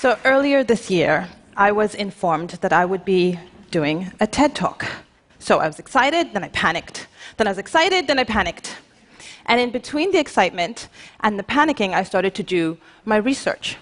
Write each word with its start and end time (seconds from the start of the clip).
So 0.00 0.16
earlier 0.24 0.64
this 0.64 0.90
year, 0.90 1.28
I 1.58 1.72
was 1.72 1.94
informed 1.94 2.52
that 2.62 2.72
I 2.72 2.86
would 2.86 3.04
be 3.04 3.38
doing 3.70 4.10
a 4.18 4.26
TED 4.26 4.54
Talk. 4.54 4.86
So 5.38 5.58
I 5.58 5.66
was 5.66 5.78
excited, 5.78 6.32
then 6.32 6.42
I 6.42 6.48
panicked. 6.48 7.06
Then 7.36 7.46
I 7.46 7.50
was 7.50 7.58
excited, 7.58 8.06
then 8.06 8.18
I 8.18 8.24
panicked. 8.24 8.78
And 9.44 9.60
in 9.60 9.70
between 9.70 10.10
the 10.10 10.18
excitement 10.18 10.88
and 11.20 11.38
the 11.38 11.42
panicking, 11.42 11.92
I 11.92 12.02
started 12.04 12.34
to 12.36 12.42
do 12.42 12.78
my 13.04 13.18
research. 13.18 13.76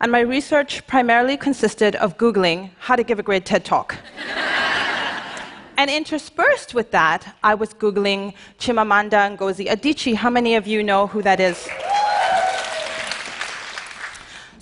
And 0.00 0.12
my 0.12 0.20
research 0.20 0.86
primarily 0.86 1.36
consisted 1.36 1.96
of 1.96 2.18
Googling 2.18 2.70
how 2.78 2.94
to 2.94 3.02
give 3.02 3.18
a 3.18 3.24
great 3.24 3.44
TED 3.44 3.64
Talk. 3.64 3.96
and 5.76 5.90
interspersed 5.90 6.74
with 6.74 6.92
that, 6.92 7.34
I 7.42 7.56
was 7.56 7.74
Googling 7.74 8.34
Chimamanda 8.60 9.36
Ngozi 9.36 9.66
Adichie. 9.66 10.14
How 10.14 10.30
many 10.30 10.54
of 10.54 10.68
you 10.68 10.84
know 10.84 11.08
who 11.08 11.20
that 11.22 11.40
is? 11.40 11.68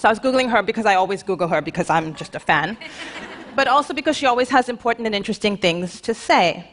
So 0.03 0.09
I 0.09 0.11
was 0.11 0.19
Googling 0.19 0.51
her 0.51 0.65
because 0.65 0.85
I 0.85 0.97
always 0.97 1.23
Google 1.23 1.47
her 1.47 1.63
because 1.63 1.89
I'm 1.89 2.13
just 2.17 2.35
a 2.35 2.41
fan, 2.41 2.77
but 3.55 3.69
also 3.69 3.95
because 3.95 4.17
she 4.17 4.27
always 4.27 4.49
has 4.49 4.69
important 4.69 5.07
and 5.07 5.15
interesting 5.15 5.57
things 5.57 6.01
to 6.01 6.13
say. 6.13 6.69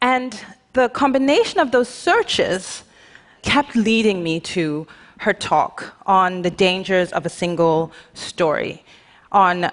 And 0.00 0.42
the 0.72 0.88
combination 0.88 1.60
of 1.60 1.70
those 1.70 1.90
searches 1.90 2.84
kept 3.42 3.76
leading 3.76 4.22
me 4.22 4.40
to 4.56 4.86
her 5.18 5.34
talk 5.34 5.94
on 6.06 6.40
the 6.40 6.50
dangers 6.50 7.12
of 7.12 7.26
a 7.26 7.28
single 7.28 7.92
story, 8.14 8.82
on 9.30 9.70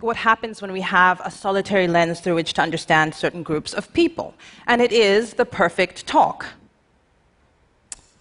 what 0.00 0.16
happens 0.16 0.60
when 0.60 0.72
we 0.72 0.80
have 0.80 1.20
a 1.24 1.30
solitary 1.30 1.86
lens 1.86 2.18
through 2.18 2.34
which 2.34 2.54
to 2.54 2.60
understand 2.60 3.14
certain 3.14 3.44
groups 3.44 3.72
of 3.72 3.92
people. 3.92 4.34
And 4.66 4.82
it 4.82 4.90
is 4.90 5.34
the 5.34 5.44
perfect 5.44 6.08
talk. 6.08 6.46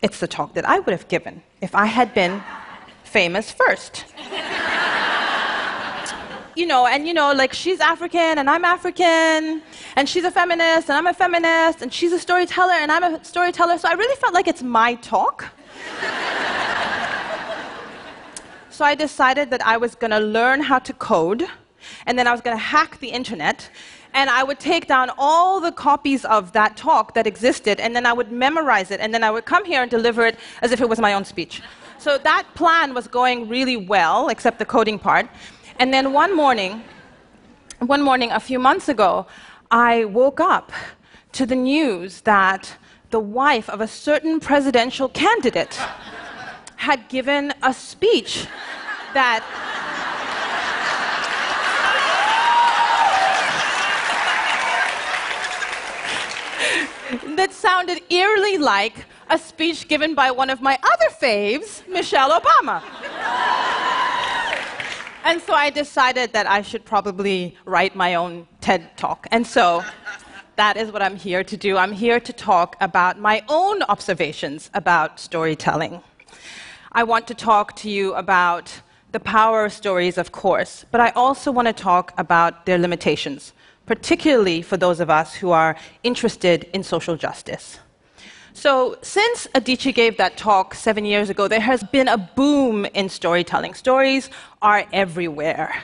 It's 0.03 0.19
the 0.19 0.27
talk 0.27 0.53
that 0.53 0.69
I 0.69 0.77
would 0.77 0.91
have 0.91 1.07
given 1.07 1.41
if 1.59 1.73
I 1.73 1.87
had 1.87 2.13
been 2.13 2.43
famous 3.05 3.51
first. 3.51 4.05
you 6.55 6.65
know, 6.65 6.87
and 6.87 7.07
you 7.07 7.13
know, 7.13 7.33
like 7.33 7.53
she's 7.53 7.79
African 7.79 8.39
and 8.39 8.49
I'm 8.49 8.65
African, 8.65 9.61
and 9.95 10.09
she's 10.09 10.23
a 10.23 10.31
feminist 10.31 10.89
and 10.89 10.97
I'm 10.97 11.07
a 11.07 11.13
feminist, 11.13 11.81
and 11.81 11.93
she's 11.93 12.13
a 12.13 12.19
storyteller 12.19 12.73
and 12.73 12.91
I'm 12.91 13.03
a 13.03 13.23
storyteller. 13.23 13.77
So 13.77 13.87
I 13.89 13.93
really 13.93 14.15
felt 14.15 14.33
like 14.33 14.47
it's 14.47 14.63
my 14.63 14.95
talk. 14.95 15.45
so 18.69 18.85
I 18.85 18.95
decided 18.95 19.49
that 19.51 19.65
I 19.65 19.77
was 19.77 19.95
going 19.95 20.11
to 20.11 20.19
learn 20.19 20.61
how 20.61 20.79
to 20.79 20.93
code, 20.93 21.45
and 22.05 22.17
then 22.17 22.27
I 22.27 22.31
was 22.31 22.41
going 22.41 22.55
to 22.55 22.63
hack 22.63 22.99
the 22.99 23.09
internet, 23.09 23.69
and 24.13 24.29
I 24.29 24.43
would 24.43 24.59
take 24.59 24.87
down 24.87 25.11
all 25.17 25.59
the 25.59 25.71
copies 25.71 26.23
of 26.25 26.53
that 26.53 26.77
talk 26.77 27.13
that 27.13 27.27
existed, 27.27 27.79
and 27.79 27.95
then 27.95 28.05
I 28.05 28.13
would 28.13 28.31
memorize 28.31 28.91
it, 28.91 28.99
and 29.01 29.13
then 29.13 29.23
I 29.23 29.31
would 29.31 29.45
come 29.45 29.65
here 29.65 29.81
and 29.81 29.91
deliver 29.91 30.25
it 30.25 30.37
as 30.61 30.71
if 30.71 30.79
it 30.79 30.89
was 30.89 30.99
my 30.99 31.13
own 31.13 31.25
speech. 31.25 31.61
So 31.97 32.17
that 32.17 32.45
plan 32.55 32.93
was 32.93 33.07
going 33.07 33.47
really 33.49 33.77
well, 33.77 34.29
except 34.29 34.59
the 34.59 34.65
coding 34.65 34.99
part. 34.99 35.27
And 35.79 35.93
then 35.93 36.13
one 36.13 36.35
morning, 36.35 36.83
one 37.79 38.01
morning 38.01 38.31
a 38.31 38.39
few 38.39 38.59
months 38.59 38.89
ago, 38.89 39.25
I 39.71 40.05
woke 40.05 40.39
up 40.39 40.71
to 41.33 41.45
the 41.45 41.55
news 41.55 42.21
that 42.21 42.77
the 43.09 43.19
wife 43.19 43.69
of 43.69 43.81
a 43.81 43.87
certain 43.87 44.39
presidential 44.39 45.09
candidate 45.09 45.79
had 46.75 47.07
given 47.09 47.53
a 47.63 47.73
speech 47.73 48.45
that 49.13 49.43
that 57.35 57.51
sounded 57.51 58.01
eerily 58.09 58.57
like 58.57 59.05
a 59.29 59.37
speech 59.37 59.87
given 59.87 60.13
by 60.13 60.31
one 60.31 60.49
of 60.49 60.61
my 60.61 60.77
other 60.81 61.09
faves, 61.21 61.87
Michelle 61.87 62.39
Obama. 62.39 62.81
and 65.23 65.41
so 65.41 65.53
I 65.53 65.69
decided 65.69 66.33
that 66.33 66.47
I 66.47 66.61
should 66.61 66.85
probably 66.85 67.57
write 67.65 67.95
my 67.95 68.15
own 68.15 68.47
TED 68.61 68.95
talk. 68.97 69.27
And 69.31 69.45
so 69.45 69.83
that 70.57 70.77
is 70.77 70.91
what 70.91 71.01
I'm 71.01 71.15
here 71.15 71.43
to 71.43 71.57
do. 71.57 71.77
I'm 71.77 71.91
here 71.91 72.19
to 72.19 72.33
talk 72.33 72.75
about 72.79 73.19
my 73.19 73.43
own 73.49 73.81
observations 73.83 74.69
about 74.73 75.19
storytelling. 75.19 76.01
I 76.91 77.03
want 77.03 77.27
to 77.27 77.33
talk 77.33 77.75
to 77.77 77.89
you 77.89 78.13
about 78.13 78.81
the 79.11 79.19
power 79.19 79.65
of 79.65 79.73
stories, 79.73 80.17
of 80.17 80.31
course, 80.31 80.85
but 80.91 81.01
I 81.01 81.09
also 81.11 81.51
want 81.51 81.67
to 81.67 81.73
talk 81.73 82.13
about 82.17 82.65
their 82.65 82.77
limitations, 82.77 83.53
particularly 83.85 84.61
for 84.61 84.77
those 84.77 84.99
of 84.99 85.09
us 85.09 85.33
who 85.35 85.51
are 85.51 85.75
interested 86.03 86.69
in 86.73 86.83
social 86.83 87.17
justice. 87.17 87.79
So, 88.55 88.97
since 89.01 89.47
Adichie 89.53 89.93
gave 89.93 90.15
that 90.15 90.37
talk 90.37 90.75
seven 90.75 91.03
years 91.03 91.29
ago, 91.29 91.49
there 91.49 91.59
has 91.59 91.83
been 91.83 92.07
a 92.07 92.17
boom 92.17 92.85
in 92.93 93.09
storytelling. 93.09 93.73
Stories 93.73 94.29
are 94.61 94.85
everywhere. 94.93 95.83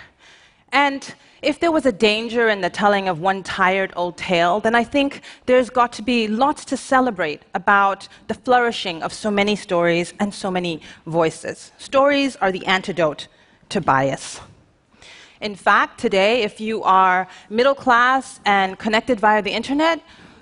And 0.72 1.14
if 1.42 1.60
there 1.60 1.70
was 1.70 1.86
a 1.86 1.92
danger 1.92 2.48
in 2.48 2.62
the 2.62 2.70
telling 2.70 3.10
of 3.10 3.20
one 3.20 3.44
tired 3.44 3.92
old 3.98 4.16
tale, 4.16 4.62
then 4.62 4.74
I 4.74 4.86
think 4.86 5.22
there's 5.48 5.70
got 5.70 5.92
to 5.94 6.02
be 6.02 6.30
lots 6.30 6.64
to 6.66 6.78
celebrate 6.78 7.42
about 7.54 8.08
the 8.30 8.36
flourishing 8.36 9.04
of 9.04 9.12
so 9.12 9.30
many 9.30 9.58
stories 9.58 10.14
and 10.18 10.34
so 10.34 10.50
many 10.50 10.82
voices. 11.06 11.74
Stories 11.78 12.38
are 12.38 12.54
the 12.54 12.66
antidote 12.66 13.28
to 13.68 13.82
bias. 13.82 14.40
In 15.42 15.56
fact, 15.56 16.00
today, 16.00 16.44
if 16.44 16.62
you 16.62 16.84
are 16.84 17.28
middle 17.50 17.76
class 17.76 18.40
and 18.46 18.80
connected 18.80 19.20
via 19.20 19.42
the 19.42 19.52
internet, 19.52 20.00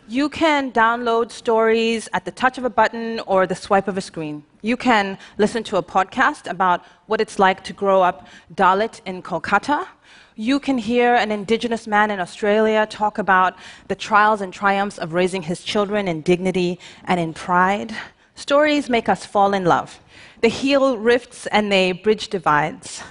you 0.09 0.27
can 0.27 0.71
download 0.71 1.31
stories 1.31 2.09
at 2.13 2.25
the 2.25 2.31
touch 2.31 2.57
of 2.57 2.65
a 2.65 2.69
button 2.69 3.19
or 3.27 3.45
the 3.45 3.53
swipe 3.55 3.87
of 3.87 3.95
a 3.95 4.01
screen. 4.01 4.43
You 4.63 4.75
can 4.75 5.19
listen 5.37 5.63
to 5.65 5.77
a 5.77 5.83
podcast 5.83 6.49
about 6.49 6.83
what 7.05 7.21
it's 7.21 7.37
like 7.37 7.63
to 7.65 7.73
grow 7.73 8.01
up 8.01 8.27
Dalit 8.55 9.01
in 9.05 9.21
Kolkata. 9.21 9.87
You 10.35 10.59
can 10.59 10.79
hear 10.79 11.13
an 11.13 11.31
indigenous 11.31 11.85
man 11.85 12.09
in 12.09 12.19
Australia 12.19 12.87
talk 12.89 13.19
about 13.19 13.55
the 13.87 13.95
trials 13.95 14.41
and 14.41 14.51
triumphs 14.51 14.97
of 14.97 15.13
raising 15.13 15.43
his 15.43 15.61
children 15.63 16.07
in 16.07 16.21
dignity 16.21 16.79
and 17.05 17.19
in 17.19 17.31
pride. 17.31 17.95
Stories 18.33 18.89
make 18.89 19.09
us 19.09 19.27
fall 19.27 19.53
in 19.53 19.63
love. 19.63 19.99
They 20.41 20.49
heal 20.49 20.97
rifts 20.97 21.45
and 21.47 21.71
they 21.71 21.91
bridge 21.91 22.29
divides. 22.29 23.03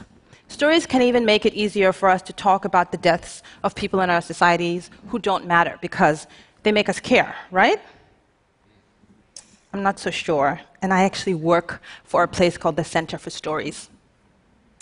Stories 0.49 0.87
can 0.87 1.03
even 1.03 1.27
make 1.27 1.45
it 1.45 1.53
easier 1.53 1.93
for 1.93 2.09
us 2.09 2.23
to 2.23 2.33
talk 2.33 2.65
about 2.65 2.91
the 2.91 2.99
deaths 2.99 3.43
of 3.63 3.75
people 3.75 4.01
in 4.01 4.09
our 4.09 4.23
societies 4.23 4.91
who 5.09 5.19
don't 5.19 5.47
matter 5.47 5.79
because 5.83 6.27
they 6.69 6.73
make 6.73 6.91
us 6.91 7.01
care, 7.01 7.35
right? 7.51 7.81
I'm 9.73 9.83
not 9.83 9.99
so 9.99 10.11
sure. 10.11 10.61
And 10.83 10.93
I 10.93 11.05
actually 11.05 11.33
work 11.33 11.81
for 12.05 12.23
a 12.23 12.29
place 12.29 12.59
called 12.59 12.77
the 12.77 12.85
Center 12.85 13.17
for 13.17 13.31
Stories. 13.31 13.89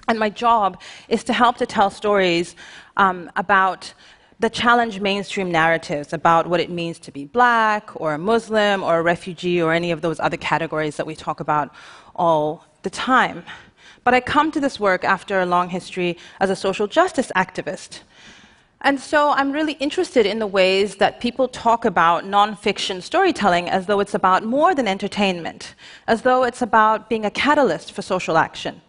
And 0.08 0.18
my 0.18 0.28
job 0.28 0.80
is 1.08 1.22
to 1.24 1.32
help 1.32 1.58
to 1.58 1.66
tell 1.66 1.90
stories 1.90 2.56
um, 2.96 3.30
about 3.36 3.94
the 4.40 4.50
challenge 4.50 4.98
mainstream 5.00 5.48
narratives 5.52 6.12
about 6.12 6.48
what 6.48 6.58
it 6.58 6.70
means 6.70 6.98
to 7.06 7.12
be 7.12 7.24
black 7.24 7.84
or 8.00 8.14
a 8.14 8.18
Muslim 8.18 8.82
or 8.82 8.98
a 8.98 9.02
refugee 9.02 9.62
or 9.62 9.72
any 9.72 9.92
of 9.92 10.00
those 10.00 10.18
other 10.18 10.36
categories 10.36 10.96
that 10.96 11.06
we 11.06 11.14
talk 11.14 11.38
about 11.38 11.72
all 12.16 12.64
the 12.82 12.90
time. 12.90 13.44
But 14.02 14.12
I 14.12 14.20
come 14.20 14.50
to 14.50 14.60
this 14.60 14.80
work 14.80 15.04
after 15.04 15.40
a 15.40 15.46
long 15.46 15.68
history 15.68 16.18
as 16.40 16.50
a 16.50 16.56
social 16.56 16.88
justice 16.88 17.30
activist. 17.36 18.00
And 18.82 19.00
so 19.00 19.30
I'm 19.30 19.52
really 19.52 19.72
interested 19.74 20.26
in 20.26 20.38
the 20.38 20.46
ways 20.46 20.96
that 20.96 21.20
people 21.20 21.48
talk 21.48 21.84
about 21.84 22.24
nonfiction 22.24 23.02
storytelling 23.02 23.68
as 23.68 23.86
though 23.86 24.00
it's 24.00 24.14
about 24.14 24.44
more 24.44 24.74
than 24.74 24.86
entertainment, 24.86 25.74
as 26.06 26.22
though 26.22 26.44
it's 26.44 26.62
about 26.62 27.08
being 27.08 27.24
a 27.24 27.30
catalyst 27.30 27.92
for 27.92 28.02
social 28.02 28.36
action. 28.36 28.82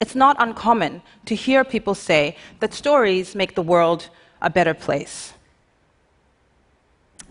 It's 0.00 0.14
not 0.14 0.36
uncommon 0.38 1.02
to 1.26 1.34
hear 1.34 1.64
people 1.64 1.94
say 1.94 2.36
that 2.60 2.74
stories 2.74 3.34
make 3.34 3.54
the 3.54 3.62
world 3.62 4.08
a 4.42 4.50
better 4.50 4.74
place. 4.74 5.34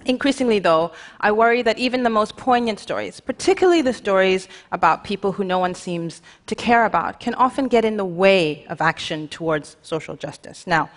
Increasingly, 0.05 0.59
though, 0.59 0.91
I 1.21 1.31
worry 1.31 1.61
that 1.61 1.79
even 1.79 2.03
the 2.03 2.09
most 2.09 2.35
poignant 2.35 2.79
stories, 2.79 3.19
particularly 3.19 3.81
the 3.81 3.93
stories 3.93 4.47
about 4.71 5.03
people 5.03 5.31
who 5.31 5.43
no 5.43 5.59
one 5.59 5.73
seems 5.75 6.21
to 6.47 6.55
care 6.55 6.85
about, 6.85 7.19
can 7.19 7.33
often 7.35 7.67
get 7.67 7.85
in 7.85 7.97
the 7.97 8.05
way 8.05 8.65
of 8.67 8.81
action 8.81 9.27
towards 9.29 9.77
social 9.81 10.15
justice. 10.15 10.67
Now, 10.67 10.89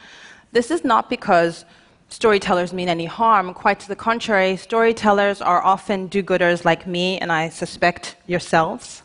this 0.57 0.71
is 0.71 0.85
not 0.85 1.11
because 1.11 1.67
storytellers 2.09 2.73
mean 2.73 2.89
any 2.89 3.05
harm. 3.05 3.53
Quite 3.53 3.79
to 3.81 3.89
the 3.89 4.01
contrary, 4.09 4.57
storytellers 4.57 5.43
are 5.43 5.63
often 5.63 6.07
do 6.07 6.23
gooders 6.23 6.65
like 6.65 6.87
me, 6.87 7.19
and 7.19 7.31
I 7.31 7.51
suspect 7.51 8.17
yourselves. 8.27 9.03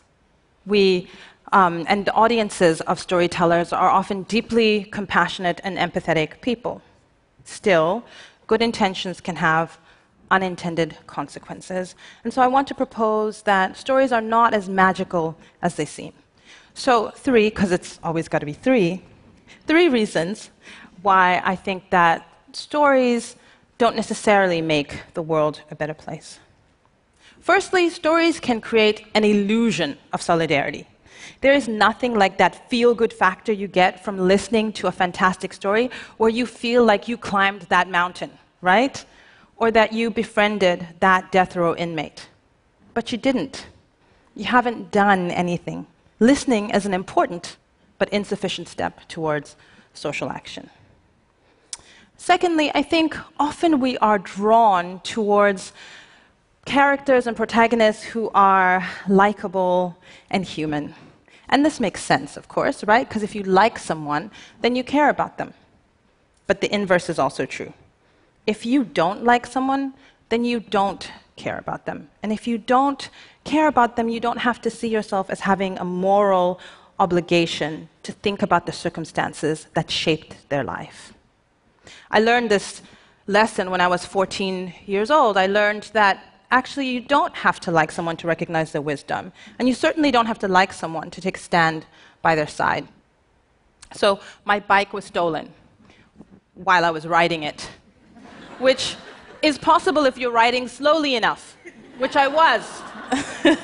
We 0.64 1.10
um, 1.52 1.84
and 1.86 2.08
audiences 2.14 2.80
of 2.82 2.98
storytellers 2.98 3.74
are 3.74 3.90
often 3.90 4.22
deeply 4.22 4.84
compassionate 4.84 5.60
and 5.62 5.76
empathetic 5.76 6.40
people. 6.40 6.80
Still, 7.44 8.02
good 8.46 8.62
intentions 8.62 9.20
can 9.20 9.36
have 9.36 9.78
unintended 10.30 10.96
consequences. 11.06 11.94
And 12.24 12.32
so 12.32 12.40
I 12.40 12.46
want 12.46 12.66
to 12.68 12.74
propose 12.74 13.42
that 13.42 13.76
stories 13.76 14.12
are 14.12 14.22
not 14.22 14.54
as 14.54 14.70
magical 14.70 15.36
as 15.60 15.74
they 15.74 15.84
seem. 15.84 16.14
So, 16.72 17.10
three, 17.10 17.50
because 17.50 17.70
it's 17.70 18.00
always 18.02 18.28
got 18.28 18.38
to 18.38 18.46
be 18.46 18.54
three, 18.54 19.02
three 19.66 19.90
reasons 19.90 20.50
why 21.02 21.42
I 21.44 21.56
think 21.56 21.90
that 21.90 22.26
stories 22.52 23.36
don't 23.78 23.96
necessarily 23.96 24.62
make 24.62 25.02
the 25.14 25.22
world 25.22 25.60
a 25.70 25.74
better 25.74 25.94
place. 25.94 26.38
Firstly, 27.40 27.90
stories 27.90 28.38
can 28.38 28.60
create 28.60 29.04
an 29.14 29.24
illusion 29.24 29.98
of 30.12 30.22
solidarity. 30.22 30.86
There 31.40 31.52
is 31.52 31.66
nothing 31.66 32.14
like 32.14 32.38
that 32.38 32.70
feel 32.70 32.94
good 32.94 33.12
factor 33.12 33.52
you 33.52 33.66
get 33.66 34.04
from 34.04 34.16
listening 34.16 34.72
to 34.74 34.86
a 34.86 34.92
fantastic 34.92 35.52
story 35.52 35.90
where 36.18 36.30
you 36.30 36.46
feel 36.46 36.84
like 36.84 37.08
you 37.08 37.16
climbed 37.16 37.62
that 37.62 37.88
mountain, 37.88 38.30
right? 38.60 39.04
Or 39.56 39.72
that 39.72 39.92
you 39.92 40.10
befriended 40.10 40.86
that 41.00 41.32
death 41.32 41.56
row 41.56 41.74
inmate. 41.74 42.28
But 42.94 43.10
you 43.10 43.18
didn't. 43.18 43.66
You 44.36 44.44
haven't 44.44 44.92
done 44.92 45.32
anything. 45.32 45.86
Listening 46.20 46.70
is 46.70 46.86
an 46.86 46.94
important 46.94 47.56
but 47.98 48.08
insufficient 48.10 48.68
step 48.68 49.00
towards 49.08 49.56
social 49.94 50.30
action. 50.30 50.70
Secondly, 52.22 52.70
I 52.72 52.82
think 52.82 53.16
often 53.40 53.80
we 53.80 53.98
are 53.98 54.16
drawn 54.16 55.00
towards 55.00 55.72
characters 56.64 57.26
and 57.26 57.36
protagonists 57.36 58.04
who 58.04 58.30
are 58.32 58.88
likable 59.08 59.96
and 60.30 60.44
human. 60.44 60.94
And 61.48 61.66
this 61.66 61.80
makes 61.80 62.00
sense, 62.00 62.36
of 62.36 62.46
course, 62.46 62.84
right? 62.84 63.08
Because 63.08 63.24
if 63.24 63.34
you 63.34 63.42
like 63.42 63.76
someone, 63.76 64.30
then 64.60 64.76
you 64.76 64.84
care 64.84 65.08
about 65.08 65.36
them. 65.36 65.52
But 66.46 66.60
the 66.60 66.72
inverse 66.72 67.08
is 67.10 67.18
also 67.18 67.44
true. 67.44 67.72
If 68.46 68.64
you 68.64 68.84
don't 68.84 69.24
like 69.24 69.44
someone, 69.44 69.92
then 70.28 70.44
you 70.44 70.60
don't 70.60 71.10
care 71.34 71.58
about 71.58 71.86
them. 71.86 72.08
And 72.22 72.32
if 72.32 72.46
you 72.46 72.56
don't 72.56 73.10
care 73.42 73.66
about 73.66 73.96
them, 73.96 74.08
you 74.08 74.20
don't 74.20 74.38
have 74.38 74.60
to 74.60 74.70
see 74.70 74.86
yourself 74.86 75.28
as 75.28 75.40
having 75.40 75.76
a 75.76 75.84
moral 75.84 76.60
obligation 77.00 77.88
to 78.04 78.12
think 78.12 78.42
about 78.42 78.66
the 78.66 78.72
circumstances 78.72 79.66
that 79.74 79.90
shaped 79.90 80.48
their 80.50 80.62
life. 80.62 81.12
I 82.12 82.20
learned 82.20 82.50
this 82.50 82.82
lesson 83.26 83.70
when 83.70 83.80
I 83.80 83.88
was 83.88 84.04
14 84.04 84.74
years 84.84 85.10
old. 85.10 85.38
I 85.38 85.46
learned 85.46 85.84
that 85.94 86.22
actually 86.50 86.88
you 86.88 87.00
don't 87.00 87.34
have 87.34 87.58
to 87.60 87.70
like 87.70 87.90
someone 87.90 88.18
to 88.18 88.26
recognize 88.26 88.72
their 88.72 88.82
wisdom. 88.82 89.32
And 89.58 89.66
you 89.66 89.74
certainly 89.74 90.10
don't 90.10 90.26
have 90.26 90.38
to 90.40 90.48
like 90.48 90.74
someone 90.74 91.10
to 91.10 91.20
take 91.22 91.38
a 91.38 91.40
stand 91.40 91.86
by 92.20 92.34
their 92.34 92.46
side. 92.46 92.86
So 93.94 94.20
my 94.44 94.60
bike 94.60 94.92
was 94.92 95.06
stolen 95.06 95.52
while 96.54 96.84
I 96.84 96.90
was 96.90 97.06
riding 97.06 97.44
it, 97.44 97.70
which 98.58 98.96
is 99.40 99.56
possible 99.56 100.04
if 100.04 100.18
you're 100.18 100.30
riding 100.30 100.68
slowly 100.68 101.14
enough, 101.14 101.56
which 101.96 102.16
I 102.16 102.28
was. 102.28 102.82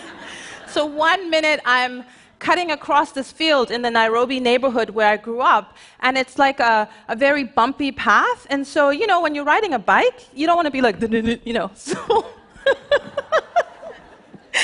so 0.67 0.87
one 0.87 1.29
minute 1.29 1.61
I'm 1.67 2.05
cutting 2.38 2.70
across 2.70 3.12
this 3.12 3.32
field 3.32 3.70
in 3.70 3.82
the 3.82 3.90
Nairobi 3.90 4.40
neighborhood 4.40 4.90
where 4.90 5.08
I 5.08 5.17
grew 5.17 5.40
up, 5.40 5.76
and 6.00 6.17
it's 6.17 6.38
like 6.38 6.61
a, 6.61 6.88
a 7.08 7.17
very 7.17 7.44
bumpy 7.44 7.93
path. 7.93 8.46
And 8.50 8.67
so, 8.67 8.90
you 8.90 9.06
know, 9.06 9.20
when 9.20 9.35
you're 9.35 9.44
riding 9.44 9.75
a 9.75 9.79
bike, 9.79 10.20
you 10.35 10.46
don't 10.46 10.56
want 10.56 10.67
to 10.67 10.70
be 10.70 10.81
like, 10.81 11.00
you 11.44 11.52
know. 11.52 11.70
So 11.85 12.26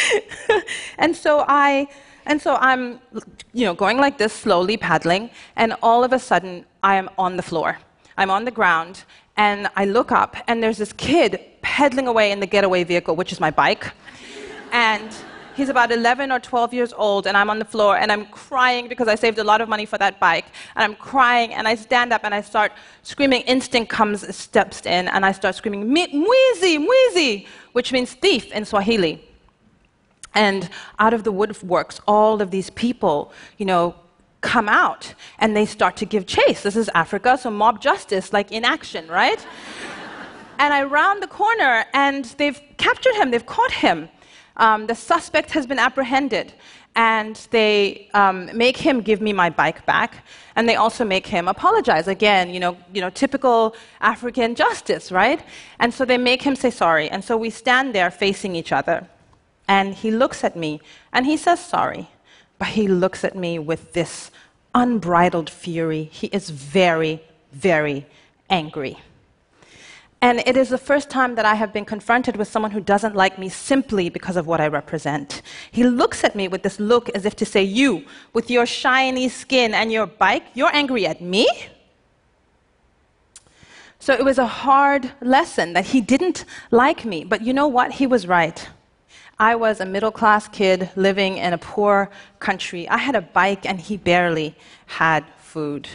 and 0.99 1.17
so 1.17 1.45
I 1.49 1.89
and 2.27 2.41
so 2.41 2.57
I'm 2.57 3.01
you 3.53 3.65
know 3.67 3.75
going 3.75 3.99
like 3.99 4.19
this 4.19 4.33
slowly 4.33 4.77
paddling 4.77 5.31
and 5.57 5.75
all 5.83 6.05
of 6.05 6.13
a 6.13 6.19
sudden 6.19 6.65
I 6.83 6.97
am 6.97 7.09
on 7.19 7.37
the 7.37 7.43
floor. 7.43 7.79
I'm 8.17 8.31
on 8.31 8.45
the 8.45 8.51
ground 8.51 9.05
and 9.37 9.69
I 9.77 9.85
look 9.85 10.13
up 10.13 10.37
and 10.47 10.63
there's 10.63 10.79
this 10.79 10.93
kid 10.93 11.41
pedaling 11.63 12.07
away 12.07 12.31
in 12.31 12.41
the 12.41 12.47
getaway 12.47 12.85
vehicle 12.85 13.17
which 13.17 13.33
is 13.33 13.41
my 13.41 13.51
bike. 13.51 13.93
and 14.73 15.11
he's 15.57 15.69
about 15.69 15.91
11 15.91 16.33
or 16.33 16.41
12 16.41 16.75
years 16.75 16.93
old 16.93 17.27
and 17.27 17.37
I'm 17.37 17.51
on 17.51 17.59
the 17.59 17.65
floor 17.65 17.97
and 17.97 18.11
I'm 18.13 18.27
crying 18.27 18.89
because 18.89 19.09
I 19.09 19.15
saved 19.15 19.39
a 19.39 19.45
lot 19.45 19.61
of 19.61 19.69
money 19.69 19.87
for 19.87 19.99
that 19.99 20.19
bike 20.21 20.47
and 20.75 20.85
I'm 20.85 20.97
crying 20.97 21.55
and 21.55 21.67
I 21.67 21.75
stand 21.75 22.13
up 22.13 22.23
and 22.25 22.35
I 22.35 22.41
start 22.41 22.73
screaming 23.03 23.43
instinct 23.43 23.91
comes 23.91 24.35
steps 24.35 24.85
in 24.87 25.09
and 25.09 25.25
I 25.25 25.33
start 25.33 25.55
screaming 25.55 25.87
mwizi 25.87 26.79
mwizi 26.79 27.47
which 27.73 27.93
means 27.93 28.15
thief 28.15 28.53
in 28.53 28.65
Swahili. 28.65 29.23
And 30.35 30.69
out 30.99 31.15
of 31.15 31.23
the 31.23 31.33
woodworks, 31.33 32.01
all 32.09 32.43
of 32.43 32.51
these 32.51 32.71
people, 32.71 33.33
you 33.57 33.67
know, 33.67 33.95
come 34.41 34.69
out 34.69 35.15
and 35.39 35.57
they 35.57 35.65
start 35.65 35.97
to 35.97 36.05
give 36.05 36.27
chase. 36.27 36.63
This 36.63 36.77
is 36.77 36.91
Africa, 36.95 37.39
so 37.39 37.51
mob 37.51 37.81
justice, 37.81 38.33
like 38.33 38.51
in 38.53 38.65
action, 38.65 39.07
right? 39.09 39.45
and 40.59 40.75
I 40.75 40.83
round 40.85 41.23
the 41.23 41.29
corner 41.29 41.85
and 41.95 42.25
they've 42.39 42.61
captured 42.77 43.15
him, 43.15 43.31
they've 43.31 43.47
caught 43.47 43.73
him. 43.73 44.09
Um, 44.57 44.87
the 44.87 44.95
suspect 44.95 45.51
has 45.51 45.67
been 45.67 45.79
apprehended 45.79 46.53
and 46.97 47.37
they 47.51 48.09
um, 48.15 48.51
make 48.57 48.77
him 48.77 49.01
give 49.01 49.21
me 49.21 49.33
my 49.33 49.51
bike 49.51 49.85
back, 49.85 50.25
and 50.55 50.69
they 50.69 50.77
also 50.77 51.05
make 51.05 51.27
him 51.27 51.49
apologize. 51.49 52.07
Again, 52.07 52.51
you 52.51 52.61
know, 52.61 52.77
you 52.93 53.01
know, 53.01 53.11
typical 53.11 53.75
African 54.01 54.55
justice, 54.55 55.11
right? 55.11 55.43
And 55.81 55.93
so 55.93 56.05
they 56.05 56.19
make 56.19 56.43
him 56.43 56.55
say 56.55 56.71
sorry, 56.71 57.11
and 57.11 57.25
so 57.25 57.37
we 57.37 57.51
stand 57.51 57.95
there 57.95 58.11
facing 58.11 58.55
each 58.55 58.71
other, 58.71 59.09
and 59.67 59.95
he 59.95 60.11
looks 60.11 60.45
at 60.45 60.57
me, 60.57 60.81
and 61.13 61.27
he 61.27 61.37
says 61.37 61.59
sorry, 61.65 62.09
but 62.59 62.69
he 62.69 62.87
looks 62.87 63.25
at 63.25 63.35
me 63.35 63.59
with 63.59 63.93
this 63.93 64.31
unbridled 64.75 65.51
fury. 65.51 66.05
He 66.13 66.29
is 66.29 66.51
very, 66.51 67.21
very 67.53 68.07
angry. 68.49 68.99
And 70.25 70.43
it 70.47 70.57
is 70.57 70.71
the 70.71 70.79
first 70.79 71.11
time 71.11 71.35
that 71.35 71.45
I 71.45 71.55
have 71.55 71.71
been 71.71 71.85
confronted 71.85 72.39
with 72.39 72.49
someone 72.49 72.71
who 72.71 72.81
doesn't 72.81 73.15
like 73.15 73.39
me 73.39 73.51
simply 73.51 74.09
because 74.09 74.39
of 74.39 74.47
what 74.47 74.59
I 74.59 74.69
represent. 74.69 75.43
He 75.71 75.85
looks 75.85 76.25
at 76.25 76.35
me 76.35 76.49
with 76.49 76.63
this 76.63 76.81
look 76.81 77.11
as 77.11 77.27
if 77.27 77.37
to 77.37 77.45
say, 77.45 77.63
You, 77.63 78.07
with 78.33 78.51
your 78.51 78.65
shiny 78.65 79.29
skin 79.29 79.75
and 79.75 79.93
your 79.93 80.07
bike, 80.07 80.45
you're 80.55 80.75
angry 80.75 81.07
at 81.07 81.21
me? 81.21 81.47
So 83.99 84.15
it 84.15 84.25
was 84.25 84.39
a 84.39 84.47
hard 84.47 85.13
lesson 85.21 85.75
that 85.75 85.85
he 85.85 86.01
didn't 86.01 86.47
like 86.71 87.05
me. 87.05 87.25
But 87.25 87.43
you 87.43 87.53
know 87.53 87.69
what? 87.69 87.93
He 87.93 88.07
was 88.07 88.27
right. 88.27 88.67
I 89.39 89.55
was 89.57 89.81
a 89.81 89.85
middle 89.85 90.11
class 90.11 90.49
kid 90.49 90.89
living 90.97 91.37
in 91.37 91.53
a 91.53 91.59
poor 91.59 92.09
country. 92.39 92.89
I 92.89 92.97
had 92.97 93.15
a 93.15 93.21
bike 93.21 93.67
and 93.67 93.79
he 93.79 93.99
barely 93.99 94.55
had 94.87 95.23
food. 95.37 95.87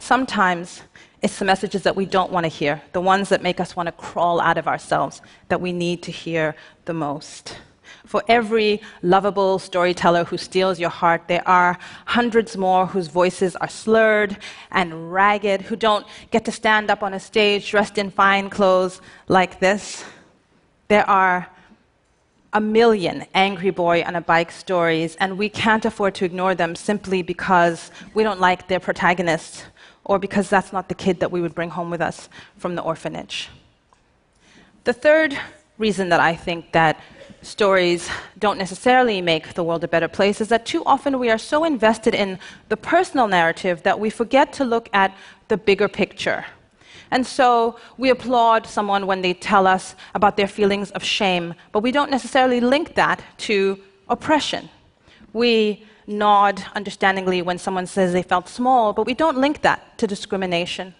Sometimes 0.00 0.82
it's 1.22 1.38
the 1.38 1.44
messages 1.44 1.82
that 1.82 1.96
we 1.96 2.06
don't 2.06 2.32
want 2.32 2.44
to 2.44 2.48
hear, 2.48 2.82
the 2.92 3.00
ones 3.00 3.28
that 3.28 3.42
make 3.42 3.60
us 3.60 3.76
want 3.76 3.86
to 3.86 3.92
crawl 3.92 4.40
out 4.40 4.56
of 4.56 4.66
ourselves, 4.66 5.20
that 5.48 5.60
we 5.60 5.72
need 5.72 6.02
to 6.02 6.10
hear 6.10 6.54
the 6.86 6.94
most. 6.94 7.58
For 8.06 8.22
every 8.26 8.80
lovable 9.02 9.58
storyteller 9.58 10.24
who 10.24 10.38
steals 10.38 10.80
your 10.80 10.90
heart, 10.90 11.22
there 11.28 11.46
are 11.46 11.78
hundreds 12.06 12.56
more 12.56 12.86
whose 12.86 13.08
voices 13.08 13.54
are 13.56 13.68
slurred 13.68 14.38
and 14.72 15.12
ragged, 15.12 15.62
who 15.62 15.76
don't 15.76 16.06
get 16.30 16.44
to 16.46 16.52
stand 16.52 16.90
up 16.90 17.02
on 17.02 17.14
a 17.14 17.20
stage 17.20 17.70
dressed 17.70 17.98
in 17.98 18.10
fine 18.10 18.48
clothes 18.48 19.00
like 19.28 19.60
this. 19.60 20.04
There 20.88 21.08
are 21.08 21.48
a 22.52 22.60
million 22.60 23.26
angry 23.34 23.70
boy 23.70 24.02
on 24.02 24.16
a 24.16 24.20
bike 24.20 24.50
stories, 24.50 25.16
and 25.16 25.38
we 25.38 25.48
can't 25.48 25.84
afford 25.84 26.14
to 26.16 26.24
ignore 26.24 26.54
them 26.54 26.74
simply 26.74 27.22
because 27.22 27.90
we 28.14 28.24
don't 28.24 28.40
like 28.40 28.66
their 28.66 28.80
protagonists 28.80 29.64
or 30.04 30.18
because 30.18 30.48
that's 30.48 30.72
not 30.72 30.88
the 30.88 30.94
kid 30.94 31.20
that 31.20 31.30
we 31.30 31.40
would 31.40 31.54
bring 31.54 31.70
home 31.70 31.90
with 31.90 32.00
us 32.00 32.28
from 32.56 32.74
the 32.74 32.82
orphanage. 32.82 33.48
The 34.84 34.92
third 34.92 35.38
reason 35.78 36.08
that 36.08 36.20
I 36.20 36.34
think 36.34 36.72
that 36.72 37.00
stories 37.42 38.08
don't 38.38 38.58
necessarily 38.58 39.22
make 39.22 39.54
the 39.54 39.64
world 39.64 39.82
a 39.84 39.88
better 39.88 40.08
place 40.08 40.40
is 40.40 40.48
that 40.48 40.66
too 40.66 40.82
often 40.84 41.18
we 41.18 41.30
are 41.30 41.38
so 41.38 41.64
invested 41.64 42.14
in 42.14 42.38
the 42.68 42.76
personal 42.76 43.28
narrative 43.28 43.82
that 43.82 43.98
we 43.98 44.10
forget 44.10 44.52
to 44.54 44.64
look 44.64 44.88
at 44.92 45.16
the 45.48 45.56
bigger 45.56 45.88
picture. 45.88 46.44
And 47.10 47.26
so 47.26 47.76
we 47.96 48.10
applaud 48.10 48.66
someone 48.66 49.06
when 49.06 49.22
they 49.22 49.34
tell 49.34 49.66
us 49.66 49.96
about 50.14 50.36
their 50.36 50.46
feelings 50.46 50.90
of 50.92 51.02
shame, 51.02 51.54
but 51.72 51.80
we 51.80 51.92
don't 51.92 52.10
necessarily 52.10 52.60
link 52.60 52.94
that 52.94 53.22
to 53.38 53.78
oppression. 54.08 54.68
We 55.32 55.84
nod 56.10 56.64
understandingly 56.74 57.40
when 57.40 57.58
someone 57.58 57.86
says 57.86 58.12
they 58.12 58.22
felt 58.22 58.48
small, 58.48 58.92
but 58.92 59.06
we 59.06 59.14
don't 59.14 59.38
link 59.38 59.62
that 59.62 59.96
to 59.98 60.06
discrimination. 60.06 60.94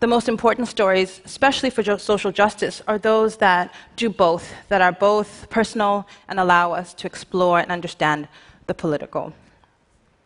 The 0.00 0.06
most 0.06 0.28
important 0.28 0.68
stories, 0.68 1.20
especially 1.24 1.70
for 1.70 1.98
social 1.98 2.30
justice, 2.30 2.82
are 2.86 2.98
those 2.98 3.38
that 3.38 3.74
do 3.96 4.08
both, 4.08 4.52
that 4.68 4.80
are 4.80 4.92
both 4.92 5.50
personal 5.50 6.06
and 6.28 6.38
allow 6.38 6.72
us 6.72 6.94
to 6.94 7.06
explore 7.06 7.58
and 7.58 7.72
understand 7.72 8.28
the 8.68 8.74
political. 8.74 9.32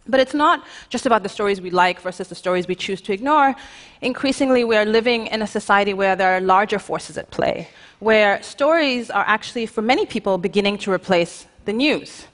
But 0.07 0.21
it's 0.21 0.35
not 0.35 0.67
just 0.91 1.07
about 1.07 1.23
the 1.23 1.29
stories 1.29 1.61
we 1.61 1.71
like 1.71 2.01
versus 2.01 2.29
the 2.29 2.35
stories 2.35 2.67
we 2.67 2.75
choose 2.75 3.01
to 3.03 3.13
ignore. 3.13 3.55
Increasingly, 4.03 4.65
we 4.65 4.77
are 4.77 4.85
living 4.85 5.29
in 5.29 5.41
a 5.41 5.47
society 5.47 5.95
where 5.95 6.17
there 6.17 6.37
are 6.37 6.41
larger 6.41 6.81
forces 6.81 7.17
at 7.17 7.31
play, 7.31 7.69
where 8.01 8.43
stories 8.43 9.11
are 9.11 9.25
actually, 9.27 9.65
for 9.65 9.81
many 9.81 10.05
people, 10.05 10.37
beginning 10.37 10.77
to 10.79 10.93
replace 10.93 11.47
the 11.65 11.73
news. 11.73 12.27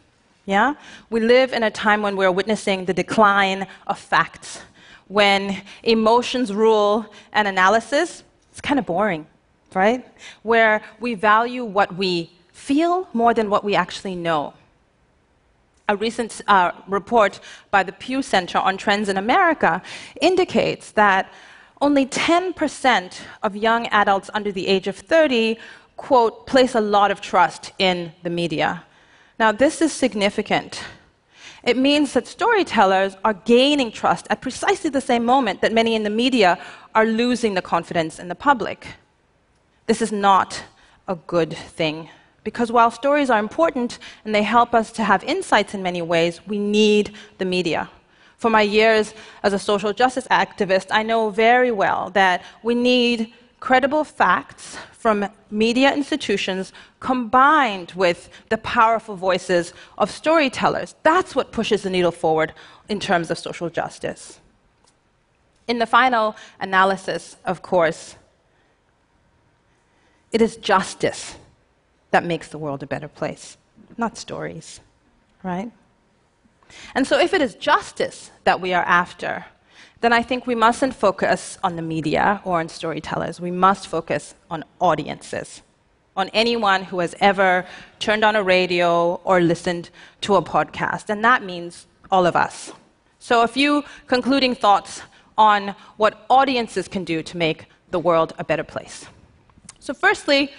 Yeah? 0.48 0.76
We 1.10 1.20
live 1.20 1.52
in 1.52 1.62
a 1.62 1.70
time 1.70 2.00
when 2.00 2.16
we're 2.16 2.32
witnessing 2.32 2.86
the 2.86 2.94
decline 2.94 3.66
of 3.86 3.98
facts, 3.98 4.62
when 5.06 5.60
emotions 5.82 6.54
rule 6.54 7.04
and 7.34 7.46
analysis, 7.46 8.24
it's 8.50 8.62
kind 8.62 8.78
of 8.78 8.86
boring, 8.86 9.26
right? 9.74 10.06
Where 10.44 10.80
we 11.00 11.12
value 11.12 11.66
what 11.66 11.94
we 11.96 12.30
feel 12.50 13.06
more 13.12 13.34
than 13.34 13.50
what 13.50 13.62
we 13.62 13.74
actually 13.74 14.14
know. 14.14 14.54
A 15.86 15.96
recent 15.96 16.40
uh, 16.48 16.72
report 16.86 17.40
by 17.70 17.82
the 17.82 17.92
Pew 17.92 18.22
Center 18.22 18.56
on 18.56 18.78
Trends 18.78 19.10
in 19.10 19.18
America 19.18 19.82
indicates 20.22 20.92
that 20.92 21.30
only 21.82 22.06
10% 22.06 23.20
of 23.42 23.54
young 23.54 23.86
adults 23.88 24.30
under 24.32 24.50
the 24.50 24.66
age 24.66 24.86
of 24.86 24.96
30, 24.96 25.58
quote, 25.98 26.46
place 26.46 26.74
a 26.74 26.80
lot 26.80 27.10
of 27.10 27.20
trust 27.20 27.72
in 27.78 28.12
the 28.22 28.30
media. 28.30 28.84
Now, 29.38 29.52
this 29.52 29.80
is 29.80 29.92
significant. 29.92 30.82
It 31.62 31.76
means 31.76 32.12
that 32.14 32.26
storytellers 32.26 33.16
are 33.24 33.34
gaining 33.34 33.92
trust 33.92 34.26
at 34.30 34.40
precisely 34.40 34.90
the 34.90 35.00
same 35.00 35.24
moment 35.24 35.60
that 35.60 35.72
many 35.72 35.94
in 35.94 36.02
the 36.02 36.10
media 36.10 36.58
are 36.94 37.06
losing 37.06 37.54
the 37.54 37.62
confidence 37.62 38.18
in 38.18 38.28
the 38.28 38.34
public. 38.34 38.86
This 39.86 40.02
is 40.02 40.10
not 40.10 40.62
a 41.06 41.14
good 41.14 41.52
thing. 41.56 42.08
Because 42.42 42.72
while 42.72 42.90
stories 42.90 43.30
are 43.30 43.38
important 43.38 43.98
and 44.24 44.34
they 44.34 44.42
help 44.42 44.74
us 44.74 44.90
to 44.92 45.04
have 45.04 45.22
insights 45.24 45.74
in 45.74 45.82
many 45.82 46.02
ways, 46.02 46.40
we 46.46 46.58
need 46.58 47.14
the 47.38 47.44
media. 47.44 47.90
For 48.38 48.50
my 48.50 48.62
years 48.62 49.14
as 49.42 49.52
a 49.52 49.58
social 49.58 49.92
justice 49.92 50.26
activist, 50.30 50.86
I 50.90 51.02
know 51.02 51.30
very 51.30 51.70
well 51.70 52.10
that 52.10 52.42
we 52.62 52.74
need 52.74 53.32
credible 53.60 54.04
facts 54.04 54.78
from 54.98 55.28
media 55.50 55.94
institutions 55.94 56.72
combined 56.98 57.92
with 57.92 58.28
the 58.50 58.58
powerful 58.58 59.14
voices 59.14 59.72
of 59.96 60.10
storytellers. 60.10 60.96
That's 61.04 61.36
what 61.36 61.52
pushes 61.52 61.82
the 61.82 61.90
needle 61.90 62.10
forward 62.10 62.52
in 62.88 62.98
terms 62.98 63.30
of 63.30 63.38
social 63.38 63.70
justice. 63.70 64.40
In 65.68 65.78
the 65.78 65.86
final 65.86 66.34
analysis, 66.60 67.36
of 67.44 67.62
course, 67.62 68.16
it 70.32 70.42
is 70.42 70.56
justice 70.56 71.36
that 72.10 72.24
makes 72.24 72.48
the 72.48 72.58
world 72.58 72.82
a 72.82 72.86
better 72.86 73.08
place, 73.08 73.56
not 73.96 74.18
stories, 74.18 74.80
right? 75.44 75.70
And 76.94 77.06
so, 77.06 77.18
if 77.18 77.32
it 77.32 77.40
is 77.40 77.54
justice 77.54 78.30
that 78.44 78.60
we 78.60 78.74
are 78.74 78.82
after, 78.84 79.46
then 80.00 80.12
I 80.12 80.22
think 80.22 80.46
we 80.46 80.54
mustn't 80.54 80.94
focus 80.94 81.58
on 81.62 81.76
the 81.76 81.82
media 81.82 82.40
or 82.44 82.60
on 82.60 82.68
storytellers. 82.68 83.40
We 83.40 83.50
must 83.50 83.88
focus 83.88 84.34
on 84.50 84.64
audiences, 84.80 85.62
on 86.16 86.28
anyone 86.32 86.84
who 86.84 87.00
has 87.00 87.14
ever 87.20 87.66
turned 87.98 88.24
on 88.24 88.36
a 88.36 88.42
radio 88.42 89.20
or 89.24 89.40
listened 89.40 89.90
to 90.20 90.36
a 90.36 90.42
podcast. 90.42 91.08
And 91.08 91.24
that 91.24 91.42
means 91.42 91.86
all 92.10 92.26
of 92.26 92.36
us. 92.36 92.72
So, 93.18 93.42
a 93.42 93.48
few 93.48 93.84
concluding 94.06 94.54
thoughts 94.54 95.02
on 95.36 95.74
what 95.96 96.24
audiences 96.30 96.86
can 96.88 97.04
do 97.04 97.22
to 97.22 97.36
make 97.36 97.66
the 97.90 97.98
world 97.98 98.32
a 98.38 98.44
better 98.44 98.64
place. 98.64 99.06
So, 99.80 99.92
firstly, 99.92 100.52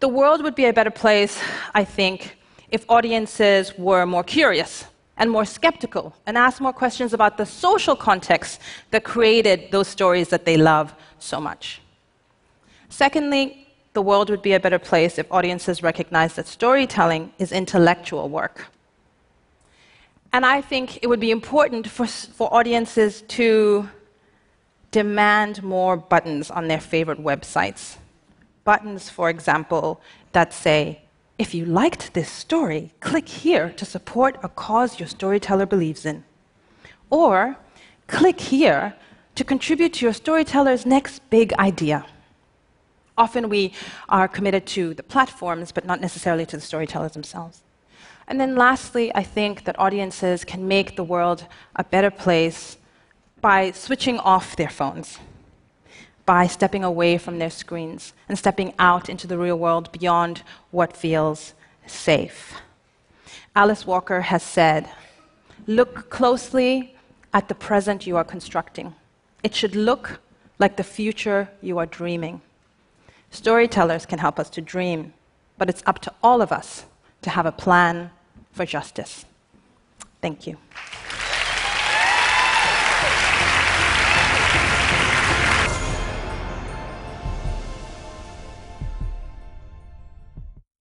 the 0.00 0.08
world 0.08 0.42
would 0.42 0.54
be 0.54 0.66
a 0.66 0.72
better 0.72 0.90
place, 0.90 1.40
I 1.74 1.84
think, 1.84 2.36
if 2.70 2.84
audiences 2.88 3.76
were 3.76 4.06
more 4.06 4.24
curious 4.24 4.86
and 5.16 5.30
more 5.30 5.44
skeptical 5.44 6.14
and 6.26 6.36
ask 6.36 6.60
more 6.60 6.72
questions 6.72 7.12
about 7.12 7.36
the 7.36 7.46
social 7.46 7.96
context 7.96 8.60
that 8.90 9.04
created 9.04 9.70
those 9.70 9.88
stories 9.88 10.28
that 10.28 10.44
they 10.44 10.56
love 10.56 10.94
so 11.18 11.40
much. 11.40 11.80
Secondly, 12.88 13.66
the 13.94 14.02
world 14.02 14.28
would 14.28 14.42
be 14.42 14.52
a 14.52 14.60
better 14.60 14.78
place 14.78 15.18
if 15.18 15.26
audiences 15.32 15.82
recognized 15.82 16.36
that 16.36 16.46
storytelling 16.46 17.32
is 17.38 17.50
intellectual 17.50 18.28
work. 18.28 18.66
And 20.32 20.44
I 20.44 20.60
think 20.60 20.98
it 21.02 21.06
would 21.06 21.20
be 21.20 21.30
important 21.30 21.88
for, 21.88 22.06
for 22.06 22.52
audiences 22.52 23.22
to 23.28 23.88
demand 24.90 25.62
more 25.62 25.96
buttons 25.96 26.50
on 26.50 26.68
their 26.68 26.80
favorite 26.80 27.22
websites 27.22 27.96
buttons, 28.66 29.08
for 29.08 29.30
example, 29.30 30.02
that 30.32 30.52
say, 30.52 31.00
if 31.38 31.54
you 31.54 31.64
liked 31.66 32.14
this 32.14 32.30
story, 32.30 32.92
click 33.00 33.28
here 33.28 33.70
to 33.70 33.84
support 33.84 34.38
a 34.42 34.48
cause 34.48 34.98
your 34.98 35.08
storyteller 35.08 35.66
believes 35.66 36.06
in. 36.06 36.24
Or 37.10 37.56
click 38.06 38.40
here 38.40 38.94
to 39.34 39.44
contribute 39.44 39.92
to 39.94 40.06
your 40.06 40.14
storyteller's 40.14 40.86
next 40.86 41.28
big 41.28 41.52
idea. 41.54 42.06
Often 43.18 43.48
we 43.48 43.72
are 44.08 44.28
committed 44.28 44.66
to 44.68 44.94
the 44.94 45.02
platforms, 45.02 45.72
but 45.72 45.84
not 45.84 46.00
necessarily 46.00 46.46
to 46.46 46.56
the 46.56 46.62
storytellers 46.62 47.12
themselves. 47.12 47.62
And 48.28 48.40
then 48.40 48.56
lastly, 48.56 49.14
I 49.14 49.22
think 49.22 49.64
that 49.64 49.78
audiences 49.78 50.44
can 50.44 50.66
make 50.66 50.96
the 50.96 51.04
world 51.04 51.46
a 51.76 51.84
better 51.84 52.10
place 52.10 52.78
by 53.40 53.70
switching 53.72 54.18
off 54.18 54.56
their 54.56 54.70
phones 54.70 55.18
by 56.26 56.46
stepping 56.46 56.82
away 56.82 57.16
from 57.16 57.38
their 57.38 57.50
screens 57.50 58.12
and 58.28 58.36
stepping 58.36 58.74
out 58.78 59.08
into 59.08 59.26
the 59.26 59.38
real 59.38 59.58
world 59.58 59.90
beyond 59.92 60.42
what 60.72 60.96
feels 60.96 61.54
safe. 61.86 62.54
Alice 63.54 63.86
Walker 63.86 64.22
has 64.22 64.42
said, 64.42 64.90
Look 65.66 66.10
closely 66.10 66.94
at 67.32 67.48
the 67.48 67.54
present 67.54 68.06
you 68.06 68.16
are 68.16 68.24
constructing. 68.24 68.94
It 69.42 69.54
should 69.54 69.74
look 69.74 70.20
like 70.58 70.76
the 70.76 70.84
future 70.84 71.48
you 71.62 71.78
are 71.78 71.86
dreaming. 71.86 72.40
Storytellers 73.30 74.06
can 74.06 74.18
help 74.18 74.38
us 74.38 74.50
to 74.50 74.60
dream, 74.60 75.12
but 75.58 75.68
it's 75.68 75.82
up 75.86 76.00
to 76.00 76.12
all 76.22 76.42
of 76.42 76.52
us 76.52 76.84
to 77.22 77.30
have 77.30 77.46
a 77.46 77.52
plan 77.52 78.10
for 78.52 78.66
justice. 78.66 79.24
Thank 80.20 80.46
you. 80.46 80.56